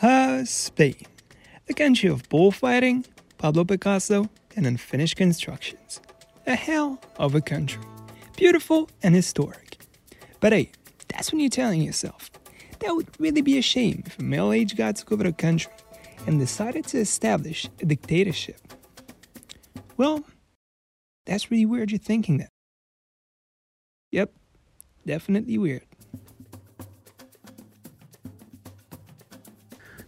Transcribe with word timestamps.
Ah, 0.00 0.42
Spain, 0.44 0.94
the 1.66 1.74
country 1.74 2.08
of 2.08 2.28
bullfighting, 2.28 3.04
Pablo 3.36 3.64
Picasso, 3.64 4.30
and 4.54 4.64
unfinished 4.64 5.16
constructions. 5.16 6.00
A 6.46 6.54
hell 6.54 7.00
of 7.16 7.34
a 7.34 7.40
country. 7.40 7.82
Beautiful 8.36 8.88
and 9.02 9.12
historic. 9.12 9.78
But 10.38 10.52
hey, 10.52 10.70
that's 11.08 11.32
when 11.32 11.40
you're 11.40 11.50
telling 11.50 11.82
yourself, 11.82 12.30
that 12.78 12.94
would 12.94 13.08
really 13.18 13.42
be 13.42 13.58
a 13.58 13.62
shame 13.62 14.04
if 14.06 14.20
a 14.20 14.22
middle 14.22 14.52
aged 14.52 14.76
guy 14.76 14.92
took 14.92 15.10
over 15.10 15.24
the 15.24 15.32
country 15.32 15.72
and 16.28 16.38
decided 16.38 16.86
to 16.86 16.98
establish 16.98 17.68
a 17.82 17.84
dictatorship. 17.84 18.60
Well, 19.96 20.22
that's 21.26 21.50
really 21.50 21.66
weird 21.66 21.90
you're 21.90 21.98
thinking 21.98 22.38
that. 22.38 22.50
Yep, 24.12 24.32
definitely 25.04 25.58
weird. 25.58 25.87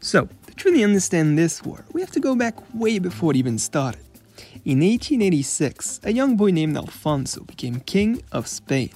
So, 0.00 0.28
to 0.46 0.54
truly 0.54 0.82
understand 0.82 1.36
this 1.36 1.62
war, 1.62 1.84
we 1.92 2.00
have 2.00 2.10
to 2.12 2.20
go 2.20 2.34
back 2.34 2.54
way 2.74 2.98
before 2.98 3.32
it 3.32 3.36
even 3.36 3.58
started. 3.58 4.00
In 4.64 4.80
1886, 4.80 6.00
a 6.04 6.12
young 6.12 6.36
boy 6.38 6.50
named 6.50 6.76
Alfonso 6.76 7.44
became 7.44 7.80
king 7.80 8.22
of 8.32 8.48
Spain. 8.48 8.90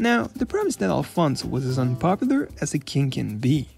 Now, 0.00 0.24
the 0.34 0.46
problem 0.46 0.68
is 0.68 0.76
that 0.76 0.90
Alfonso 0.90 1.46
was 1.46 1.64
as 1.64 1.78
unpopular 1.78 2.48
as 2.60 2.74
a 2.74 2.78
king 2.80 3.10
can 3.10 3.38
be. 3.38 3.68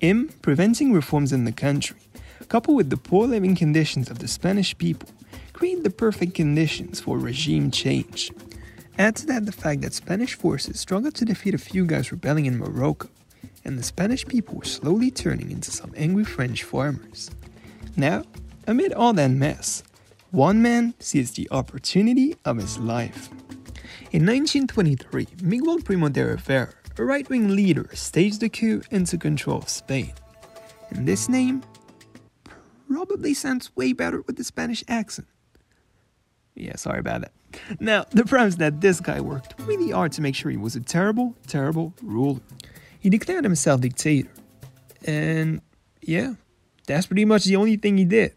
Him 0.00 0.30
preventing 0.40 0.92
reforms 0.92 1.32
in 1.32 1.44
the 1.44 1.52
country, 1.52 1.98
coupled 2.48 2.76
with 2.76 2.88
the 2.88 2.96
poor 2.96 3.26
living 3.26 3.54
conditions 3.54 4.10
of 4.10 4.20
the 4.20 4.28
Spanish 4.28 4.76
people, 4.78 5.10
created 5.52 5.84
the 5.84 5.90
perfect 5.90 6.34
conditions 6.34 6.98
for 6.98 7.18
regime 7.18 7.70
change. 7.70 8.32
Add 8.98 9.16
to 9.16 9.26
that 9.26 9.44
the 9.44 9.52
fact 9.52 9.82
that 9.82 9.92
Spanish 9.92 10.34
forces 10.34 10.80
struggled 10.80 11.14
to 11.16 11.24
defeat 11.24 11.54
a 11.54 11.58
few 11.58 11.84
guys 11.84 12.10
rebelling 12.10 12.46
in 12.46 12.58
Morocco, 12.58 13.08
and 13.64 13.78
the 13.78 13.82
Spanish 13.82 14.26
people 14.26 14.56
were 14.56 14.64
slowly 14.64 15.10
turning 15.10 15.50
into 15.50 15.70
some 15.70 15.92
angry 15.96 16.24
French 16.24 16.62
farmers. 16.62 17.30
Now, 17.96 18.24
amid 18.66 18.92
all 18.92 19.12
that 19.14 19.30
mess, 19.30 19.82
one 20.30 20.62
man 20.62 20.94
sees 20.98 21.32
the 21.32 21.48
opportunity 21.50 22.36
of 22.44 22.56
his 22.56 22.78
life. 22.78 23.28
In 24.12 24.26
1923, 24.26 25.26
Miguel 25.42 25.78
Primo 25.80 26.08
de 26.08 26.24
Rivera, 26.24 26.72
a 26.98 27.04
right 27.04 27.28
wing 27.28 27.54
leader, 27.54 27.88
staged 27.94 28.42
a 28.42 28.48
coup 28.48 28.82
into 28.90 29.16
control 29.18 29.58
of 29.58 29.68
Spain. 29.68 30.12
And 30.90 31.06
this 31.06 31.28
name 31.28 31.62
probably 32.88 33.34
sounds 33.34 33.74
way 33.76 33.92
better 33.92 34.22
with 34.22 34.36
the 34.36 34.44
Spanish 34.44 34.84
accent. 34.88 35.28
Yeah, 36.54 36.76
sorry 36.76 36.98
about 36.98 37.22
that. 37.22 37.32
Now, 37.80 38.04
the 38.10 38.24
problem 38.24 38.48
is 38.48 38.56
that 38.58 38.80
this 38.80 39.00
guy 39.00 39.20
worked 39.20 39.54
really 39.60 39.90
hard 39.90 40.12
to 40.12 40.22
make 40.22 40.34
sure 40.34 40.50
he 40.50 40.56
was 40.56 40.76
a 40.76 40.80
terrible, 40.80 41.34
terrible 41.46 41.94
ruler. 42.02 42.40
He 43.02 43.10
declared 43.10 43.42
himself 43.42 43.80
dictator. 43.80 44.30
And 45.04 45.60
yeah, 46.00 46.34
that's 46.86 47.06
pretty 47.06 47.24
much 47.24 47.44
the 47.44 47.56
only 47.56 47.76
thing 47.76 47.98
he 47.98 48.04
did. 48.04 48.32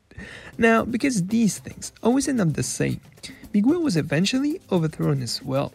Now, 0.58 0.84
because 0.84 1.28
these 1.28 1.60
things 1.60 1.94
always 2.02 2.28
end 2.28 2.42
up 2.42 2.54
the 2.54 2.64
same, 2.64 3.00
Miguel 3.54 3.82
was 3.82 3.96
eventually 3.96 4.60
overthrown 4.72 5.22
as 5.22 5.44
well. 5.44 5.72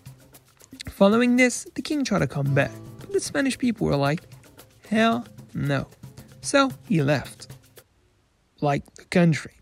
Following 0.88 1.36
this, 1.36 1.68
the 1.76 1.82
king 1.82 2.04
tried 2.04 2.18
to 2.18 2.26
come 2.26 2.52
back, 2.52 2.72
but 2.98 3.12
the 3.12 3.20
Spanish 3.20 3.56
people 3.56 3.86
were 3.86 3.96
like, 3.96 4.22
hell 4.88 5.24
no. 5.54 5.86
So 6.40 6.72
he 6.88 7.00
left. 7.00 7.46
Like 8.60 8.82
the 8.96 9.04
country. 9.04 9.52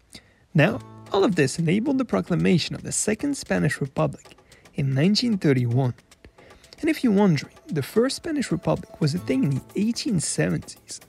Now, 0.55 0.81
all 1.13 1.23
of 1.23 1.37
this 1.37 1.59
enabled 1.59 1.99
the 1.99 2.05
proclamation 2.07 2.75
of 2.75 2.83
the 2.83 2.93
Second 2.93 3.37
Spanish 3.37 3.81
Republic 3.81 4.37
in 4.75 4.95
1931. 4.95 5.93
And 6.81 6.89
if 6.89 7.03
you're 7.03 7.13
wondering, 7.13 7.55
the 7.67 7.83
First 7.83 8.17
Spanish 8.17 8.53
Republic 8.53 9.01
was 9.01 9.15
a 9.15 9.19
thing 9.19 9.45
in 9.45 9.51
the 9.51 9.61
1870s. 9.75 11.01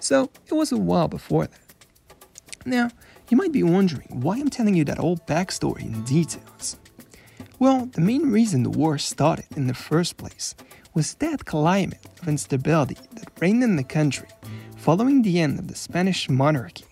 So 0.00 0.30
it 0.46 0.54
was 0.54 0.72
a 0.72 0.76
while 0.76 1.08
before 1.08 1.46
that. 1.46 1.60
Now, 2.64 2.90
you 3.28 3.36
might 3.36 3.52
be 3.52 3.62
wondering 3.62 4.08
why 4.20 4.38
I'm 4.38 4.50
telling 4.50 4.74
you 4.74 4.84
that 4.84 4.98
whole 4.98 5.16
backstory 5.16 5.82
in 5.82 6.02
details. 6.04 6.76
Well, 7.58 7.86
the 7.86 8.00
main 8.00 8.30
reason 8.30 8.62
the 8.62 8.70
war 8.70 8.98
started 8.98 9.46
in 9.56 9.66
the 9.66 9.74
first 9.74 10.16
place 10.16 10.54
was 10.94 11.14
that 11.14 11.44
climate 11.44 12.04
of 12.20 12.28
instability 12.28 12.96
that 13.12 13.30
reigned 13.40 13.62
in 13.62 13.76
the 13.76 13.84
country 13.84 14.28
following 14.76 15.22
the 15.22 15.40
end 15.40 15.58
of 15.58 15.68
the 15.68 15.74
Spanish 15.74 16.28
monarchy. 16.28 16.84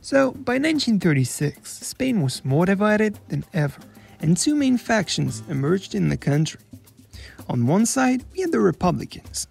So, 0.00 0.32
by 0.32 0.54
1936, 0.54 1.86
Spain 1.86 2.22
was 2.22 2.44
more 2.44 2.66
divided 2.66 3.18
than 3.28 3.44
ever, 3.52 3.80
and 4.20 4.36
two 4.36 4.54
main 4.54 4.78
factions 4.78 5.42
emerged 5.48 5.94
in 5.94 6.08
the 6.08 6.16
country. 6.16 6.60
On 7.50 7.66
one 7.66 7.84
side, 7.84 8.24
we 8.32 8.42
had 8.42 8.52
the 8.52 8.60
Republicans. 8.60 9.48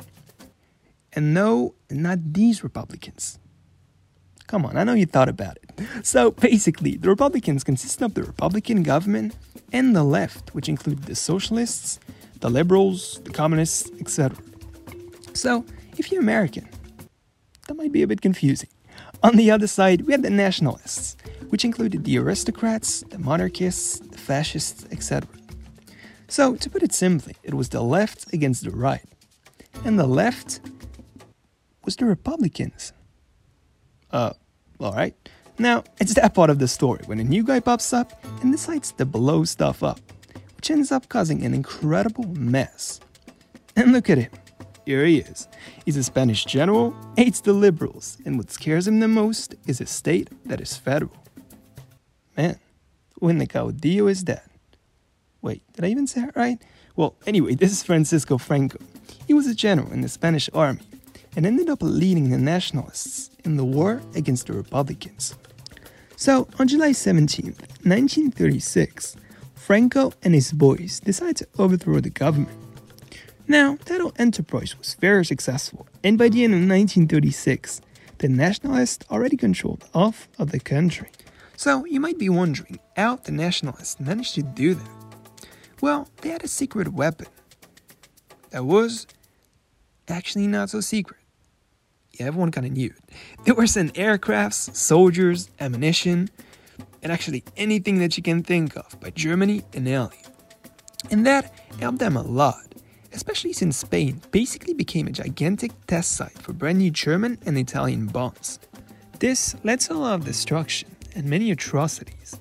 And 1.11 1.33
no, 1.33 1.75
not 1.91 2.33
these 2.33 2.63
Republicans. 2.63 3.39
Come 4.47 4.65
on, 4.65 4.77
I 4.77 4.85
know 4.85 4.93
you 4.93 5.05
thought 5.05 5.27
about 5.27 5.57
it. 5.57 5.65
So 6.03 6.31
basically, 6.31 6.95
the 6.95 7.09
Republicans 7.09 7.65
consist 7.65 8.01
of 8.01 8.13
the 8.13 8.23
Republican 8.23 8.83
government 8.83 9.35
and 9.73 9.93
the 9.93 10.03
left, 10.03 10.55
which 10.55 10.69
included 10.69 11.03
the 11.05 11.15
socialists, 11.15 11.99
the 12.39 12.49
liberals, 12.49 13.19
the 13.25 13.31
communists, 13.31 13.91
etc. 13.99 14.37
So, 15.33 15.65
if 15.97 16.09
you're 16.09 16.21
American, 16.21 16.69
that 17.67 17.75
might 17.75 17.91
be 17.91 18.01
a 18.01 18.07
bit 18.07 18.21
confusing. 18.21 18.69
On 19.23 19.35
the 19.35 19.51
other 19.51 19.67
side, 19.67 20.05
we 20.05 20.13
had 20.13 20.23
the 20.23 20.29
nationalists, 20.29 21.17
which 21.49 21.65
included 21.65 22.05
the 22.05 22.17
aristocrats, 22.17 23.01
the 23.09 23.19
monarchists, 23.19 23.99
the 23.99 24.17
fascists, 24.17 24.85
etc. 24.89 25.27
So, 26.29 26.55
to 26.55 26.69
put 26.69 26.83
it 26.83 26.93
simply, 26.93 27.35
it 27.43 27.55
was 27.55 27.69
the 27.69 27.81
left 27.81 28.31
against 28.31 28.63
the 28.63 28.69
right. 28.71 29.03
And 29.83 29.99
the 29.99 30.07
left 30.07 30.61
was 31.83 31.95
the 31.95 32.05
Republicans. 32.05 32.93
Uh, 34.11 34.33
alright. 34.79 35.15
Now, 35.57 35.83
it's 35.99 36.13
that 36.13 36.35
part 36.35 36.51
of 36.51 36.59
the 36.59 36.67
story 36.67 37.01
when 37.07 37.19
a 37.19 37.23
new 37.23 37.43
guy 37.43 37.59
pops 37.59 37.91
up 37.93 38.23
and 38.41 38.51
decides 38.51 38.91
to 38.93 39.05
blow 39.05 39.43
stuff 39.43 39.81
up, 39.81 39.99
which 40.55 40.69
ends 40.69 40.91
up 40.91 41.09
causing 41.09 41.43
an 41.43 41.53
incredible 41.53 42.27
mess. 42.27 42.99
And 43.75 43.91
look 43.91 44.09
at 44.09 44.19
him. 44.19 44.31
Here 44.85 45.05
he 45.05 45.19
is. 45.19 45.47
He's 45.83 45.97
a 45.97 46.03
Spanish 46.03 46.45
general, 46.45 46.95
hates 47.17 47.41
the 47.41 47.53
liberals, 47.53 48.17
and 48.25 48.37
what 48.37 48.51
scares 48.51 48.87
him 48.87 48.99
the 48.99 49.07
most 49.07 49.55
is 49.67 49.81
a 49.81 49.85
state 49.85 50.29
that 50.45 50.61
is 50.61 50.77
federal. 50.77 51.11
Man, 52.37 52.59
when 53.15 53.39
the 53.39 53.47
caudillo 53.47 54.09
is 54.09 54.23
that? 54.25 54.49
Wait, 55.41 55.61
did 55.73 55.85
I 55.85 55.89
even 55.89 56.07
say 56.07 56.23
it 56.23 56.35
right? 56.35 56.61
Well, 56.95 57.15
anyway, 57.25 57.55
this 57.55 57.71
is 57.71 57.83
Francisco 57.83 58.37
Franco. 58.37 58.79
He 59.25 59.33
was 59.33 59.47
a 59.47 59.55
general 59.55 59.91
in 59.91 60.01
the 60.01 60.09
Spanish 60.09 60.49
army 60.53 60.81
and 61.35 61.45
ended 61.45 61.69
up 61.69 61.79
leading 61.81 62.29
the 62.29 62.37
nationalists 62.37 63.29
in 63.45 63.55
the 63.55 63.63
war 63.63 64.01
against 64.15 64.47
the 64.47 64.53
Republicans. 64.53 65.35
So, 66.17 66.49
on 66.59 66.67
July 66.67 66.91
17, 66.91 67.45
1936, 67.83 69.15
Franco 69.55 70.11
and 70.23 70.33
his 70.33 70.51
boys 70.51 70.99
decided 70.99 71.37
to 71.37 71.47
overthrow 71.57 72.01
the 72.01 72.09
government. 72.09 72.57
Now, 73.47 73.77
that 73.85 74.01
whole 74.01 74.13
enterprise 74.17 74.77
was 74.77 74.95
very 74.95 75.23
successful, 75.23 75.87
and 76.03 76.17
by 76.17 76.27
the 76.27 76.43
end 76.43 76.53
of 76.53 76.59
1936, 76.59 77.81
the 78.17 78.27
nationalists 78.27 79.05
already 79.09 79.37
controlled 79.37 79.85
half 79.93 80.27
of 80.37 80.51
the 80.51 80.59
country. 80.59 81.09
So, 81.55 81.85
you 81.85 82.01
might 82.01 82.19
be 82.19 82.29
wondering 82.29 82.79
how 82.97 83.15
the 83.17 83.31
nationalists 83.31 83.99
managed 83.99 84.35
to 84.35 84.43
do 84.43 84.73
that. 84.73 84.98
Well, 85.81 86.09
they 86.21 86.29
had 86.29 86.43
a 86.43 86.47
secret 86.47 86.89
weapon 86.89 87.27
that 88.51 88.65
was 88.65 89.07
actually 90.07 90.47
not 90.47 90.69
so 90.69 90.81
secret. 90.81 91.19
Yeah, 92.13 92.27
everyone 92.27 92.51
kind 92.51 92.67
of 92.67 92.73
knew 92.73 92.87
it. 92.87 93.13
There 93.45 93.55
were 93.55 93.67
some 93.67 93.89
aircrafts, 93.89 94.75
soldiers, 94.75 95.49
ammunition, 95.59 96.29
and 97.01 97.11
actually 97.11 97.43
anything 97.55 97.99
that 97.99 98.17
you 98.17 98.23
can 98.23 98.43
think 98.43 98.75
of 98.75 98.99
by 98.99 99.11
Germany 99.11 99.63
and 99.73 99.87
Italy. 99.87 100.17
And 101.11 101.25
that 101.25 101.53
helped 101.79 101.99
them 101.99 102.17
a 102.17 102.21
lot, 102.21 102.75
especially 103.13 103.53
since 103.53 103.77
Spain 103.77 104.21
basically 104.31 104.73
became 104.73 105.07
a 105.07 105.11
gigantic 105.11 105.71
test 105.87 106.11
site 106.11 106.37
for 106.39 106.51
brand 106.51 106.79
new 106.79 106.91
German 106.91 107.37
and 107.45 107.57
Italian 107.57 108.07
bombs. 108.07 108.59
This 109.19 109.55
led 109.63 109.79
to 109.81 109.93
a 109.93 109.95
lot 109.95 110.15
of 110.15 110.25
destruction 110.25 110.95
and 111.15 111.25
many 111.25 111.51
atrocities, 111.51 112.39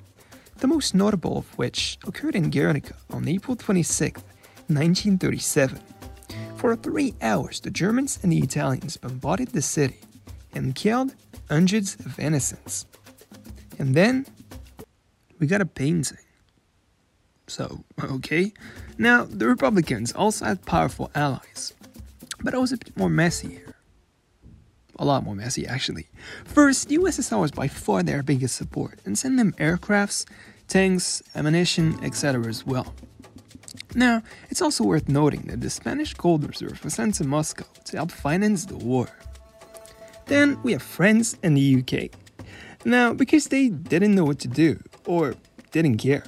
the 0.58 0.66
most 0.66 0.94
notable 0.94 1.38
of 1.38 1.58
which 1.58 1.98
occurred 2.06 2.34
in 2.34 2.50
Guernica 2.50 2.94
on 3.10 3.28
April 3.28 3.56
26, 3.56 4.22
1937. 4.66 5.80
For 6.56 6.74
three 6.76 7.14
hours, 7.22 7.60
the 7.60 7.70
Germans 7.70 8.18
and 8.22 8.32
the 8.32 8.38
Italians 8.38 8.96
bombarded 8.96 9.48
the 9.48 9.62
city 9.62 10.00
and 10.52 10.74
killed 10.74 11.14
hundreds 11.48 11.94
of 12.04 12.18
innocents. 12.18 12.86
And 13.78 13.94
then 13.94 14.26
we 15.38 15.46
got 15.46 15.60
a 15.60 15.66
painting. 15.66 16.18
So, 17.46 17.84
okay. 18.02 18.52
Now, 18.98 19.24
the 19.24 19.46
Republicans 19.46 20.12
also 20.12 20.44
had 20.44 20.66
powerful 20.66 21.10
allies, 21.14 21.72
but 22.42 22.52
it 22.52 22.60
was 22.60 22.72
a 22.72 22.76
bit 22.76 22.96
more 22.96 23.08
messy 23.08 23.48
here. 23.48 23.67
A 24.98 25.04
lot 25.04 25.24
more 25.24 25.34
messy, 25.34 25.66
actually. 25.66 26.08
First, 26.44 26.88
USSR 26.88 27.40
was 27.40 27.52
by 27.52 27.68
far 27.68 28.02
their 28.02 28.22
biggest 28.22 28.56
support 28.56 28.98
and 29.04 29.16
sent 29.16 29.36
them 29.36 29.52
aircrafts, 29.58 30.26
tanks, 30.66 31.22
ammunition, 31.34 31.98
etc. 32.02 32.46
as 32.46 32.66
well. 32.66 32.94
Now, 33.94 34.22
it's 34.50 34.60
also 34.60 34.84
worth 34.84 35.08
noting 35.08 35.42
that 35.42 35.60
the 35.60 35.70
Spanish 35.70 36.14
gold 36.14 36.46
reserve 36.46 36.82
was 36.84 36.94
sent 36.94 37.14
to 37.16 37.24
Moscow 37.24 37.64
to 37.84 37.96
help 37.96 38.10
finance 38.10 38.66
the 38.66 38.76
war. 38.76 39.08
Then 40.26 40.60
we 40.62 40.72
have 40.72 40.82
France 40.82 41.36
and 41.42 41.56
the 41.56 41.76
UK. 41.80 42.10
Now, 42.84 43.12
because 43.12 43.46
they 43.46 43.68
didn't 43.68 44.14
know 44.14 44.24
what 44.24 44.40
to 44.40 44.48
do, 44.48 44.82
or 45.06 45.34
didn't 45.72 45.98
care, 45.98 46.24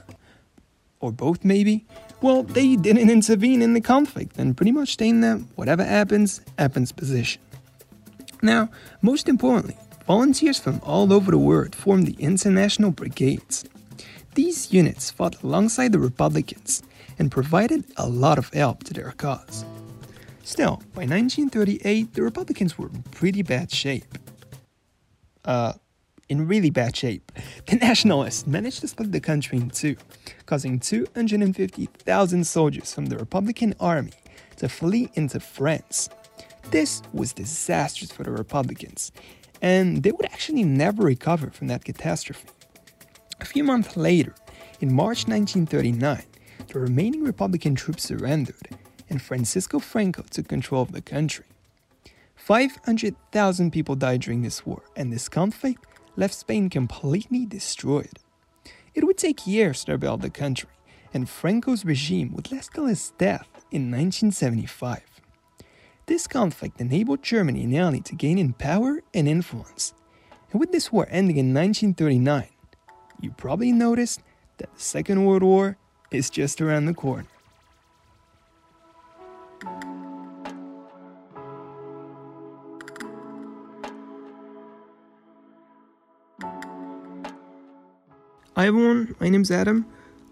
or 1.00 1.12
both 1.12 1.44
maybe, 1.44 1.87
well, 2.22 2.43
they 2.43 2.76
didn't 2.76 3.11
intervene 3.11 3.62
in 3.62 3.75
the 3.75 3.81
conflict 3.81 4.38
and 4.38 4.56
pretty 4.56 4.72
much 4.72 4.93
stayed 4.93 5.11
in 5.11 5.20
the 5.20 5.44
whatever 5.55 5.84
happens, 5.84 6.40
happens 6.58 6.93
position. 6.93 7.43
Now, 8.42 8.70
most 9.02 9.28
importantly, 9.28 9.76
volunteers 10.06 10.58
from 10.58 10.81
all 10.82 11.12
over 11.12 11.31
the 11.31 11.38
world 11.38 11.75
formed 11.75 12.06
the 12.06 12.22
International 12.22 12.90
Brigades. 12.90 13.64
These 14.34 14.72
units 14.72 15.10
fought 15.10 15.42
alongside 15.42 15.92
the 15.92 15.98
Republicans 15.98 16.82
and 17.19 17.31
provided 17.31 17.84
a 17.96 18.08
lot 18.08 18.38
of 18.38 18.52
help 18.54 18.84
to 18.84 18.94
their 18.94 19.12
cause. 19.12 19.64
Still, 20.42 20.82
by 20.94 21.02
1938, 21.02 22.14
the 22.14 22.22
Republicans 22.22 22.78
were 22.78 22.88
in 22.88 23.02
pretty 23.10 23.42
bad 23.42 23.70
shape. 23.70 24.19
Uh, 25.44 25.75
in 26.28 26.46
really 26.46 26.70
bad 26.70 26.96
shape. 26.96 27.31
The 27.66 27.76
Nationalists 27.76 28.46
managed 28.46 28.81
to 28.81 28.88
split 28.88 29.12
the 29.12 29.20
country 29.20 29.58
in 29.58 29.70
two, 29.70 29.96
causing 30.46 30.78
250,000 30.81 32.46
soldiers 32.46 32.94
from 32.94 33.06
the 33.06 33.19
Republican 33.19 33.75
Army 33.78 34.12
to 34.56 34.69
flee 34.69 35.10
into 35.14 35.40
France. 35.40 36.08
This 36.70 37.02
was 37.12 37.32
disastrous 37.32 38.12
for 38.12 38.22
the 38.22 38.31
Republicans, 38.31 39.11
and 39.61 40.05
they 40.05 40.12
would 40.12 40.26
actually 40.26 40.62
never 40.62 41.02
recover 41.02 41.50
from 41.50 41.67
that 41.67 41.84
catastrophe. 41.84 42.49
A 43.40 43.44
few 43.44 43.64
months 43.64 43.96
later, 43.96 44.37
in 44.81 44.93
March 44.93 45.26
1939, 45.26 46.22
the 46.69 46.78
remaining 46.78 47.25
Republican 47.25 47.75
troops 47.75 48.05
surrendered, 48.05 48.69
and 49.08 49.20
Francisco 49.20 49.81
Franco 49.81 50.22
took 50.31 50.46
control 50.46 50.82
of 50.82 50.93
the 50.93 51.02
country. 51.02 51.44
500,000 52.37 53.72
people 53.72 53.96
died 53.96 54.20
during 54.20 54.43
this 54.43 54.64
war, 54.64 54.82
and 54.94 55.12
this 55.12 55.28
conflict 55.28 55.84
left 56.14 56.34
Spain 56.34 56.70
completely 56.70 57.46
destroyed. 57.46 58.20
It 58.94 59.05
would 59.05 59.19
take 59.19 59.44
years 59.44 59.82
to 59.84 59.93
rebuild 59.93 60.22
the 60.22 60.31
country, 60.31 60.70
and 61.12 61.28
Franco's 61.28 61.84
regime 61.84 62.32
would 62.34 62.52
last 62.52 62.75
till 62.75 62.87
his 62.87 63.11
death 63.19 63.49
in 63.72 63.90
1975. 63.90 65.09
This 66.10 66.26
conflict 66.26 66.80
enabled 66.80 67.22
Germany 67.22 67.62
and 67.62 67.72
Italy 67.72 68.00
to 68.00 68.16
gain 68.16 68.36
in 68.36 68.52
power 68.54 69.00
and 69.14 69.28
influence. 69.28 69.94
And 70.50 70.58
with 70.58 70.72
this 70.72 70.90
war 70.90 71.06
ending 71.08 71.36
in 71.36 71.54
1939, 71.54 72.48
you 73.20 73.30
probably 73.30 73.70
noticed 73.70 74.20
that 74.58 74.74
the 74.74 74.80
Second 74.80 75.24
World 75.24 75.44
War 75.44 75.76
is 76.10 76.28
just 76.28 76.60
around 76.60 76.86
the 76.86 76.94
corner. 76.94 77.28
Hi 88.56 88.66
everyone, 88.66 89.14
my 89.20 89.28
name's 89.28 89.52
Adam. 89.52 89.86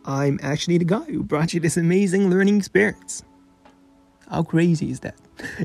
I'm 0.04 0.40
actually 0.42 0.78
the 0.78 0.84
guy 0.84 1.04
who 1.04 1.22
brought 1.22 1.54
you 1.54 1.60
this 1.60 1.76
amazing 1.76 2.30
learning 2.30 2.56
experience. 2.56 3.22
How 4.28 4.42
crazy 4.42 4.90
is 4.90 4.98
that? 5.00 5.14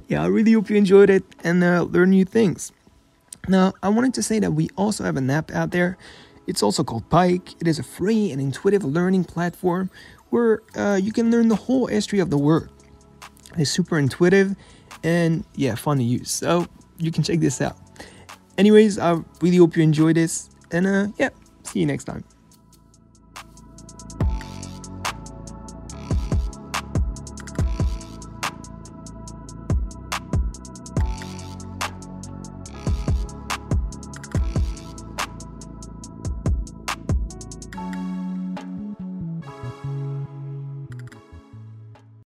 Yeah, 0.08 0.24
I 0.24 0.28
really 0.28 0.54
hope 0.54 0.70
you 0.70 0.78
enjoyed 0.78 1.10
it 1.10 1.24
and 1.44 1.64
uh, 1.64 1.84
learn 1.84 2.12
new 2.12 2.26
things. 2.26 2.72
Now, 3.48 3.74
I 3.82 3.90
wanted 3.90 4.14
to 4.16 4.24
say 4.24 4.40
that 4.40 4.52
we 4.52 4.70
also 4.78 5.04
have 5.04 5.18
an 5.18 5.30
app 5.30 5.52
out 5.52 5.72
there. 5.72 5.98
It's 6.48 6.64
also 6.64 6.84
called 6.84 7.10
Pyke. 7.10 7.54
It 7.60 7.68
is 7.68 7.80
a 7.80 7.84
free 7.84 8.32
and 8.32 8.42
intuitive 8.42 8.84
learning 8.84 9.26
platform 9.26 9.90
where 10.30 10.62
uh, 10.76 11.00
you 11.02 11.12
can 11.12 11.32
learn 11.32 11.48
the 11.48 11.56
whole 11.56 11.88
history 11.88 12.20
of 12.20 12.30
the 12.30 12.38
word. 12.38 12.70
It's 13.58 13.70
super 13.70 13.98
intuitive 13.98 14.56
and 15.04 15.44
yeah, 15.56 15.76
fun 15.76 15.98
to 15.98 16.04
use. 16.04 16.32
So 16.32 16.68
you 16.98 17.12
can 17.12 17.24
check 17.24 17.40
this 17.40 17.62
out. 17.62 17.78
Anyways, 18.58 19.00
I 19.00 19.20
really 19.42 19.58
hope 19.58 19.76
you 19.76 19.84
enjoy 19.84 20.14
this 20.14 20.50
and 20.72 20.88
uh, 20.88 21.08
yeah, 21.18 21.30
see 21.64 21.80
you 21.80 21.86
next 21.86 22.06
time. 22.06 22.24